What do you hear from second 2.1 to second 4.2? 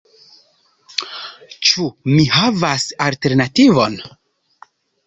mi havas alternativon?